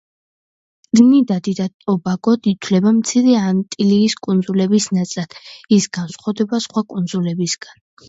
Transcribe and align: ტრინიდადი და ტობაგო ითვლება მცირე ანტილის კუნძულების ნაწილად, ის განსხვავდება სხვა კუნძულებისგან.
ტრინიდადი 0.95 1.53
და 1.59 1.67
ტობაგო 1.83 2.33
ითვლება 2.53 2.95
მცირე 3.01 3.37
ანტილის 3.43 4.19
კუნძულების 4.29 4.91
ნაწილად, 4.99 5.41
ის 5.81 5.93
განსხვავდება 6.03 6.65
სხვა 6.69 6.89
კუნძულებისგან. 6.93 7.91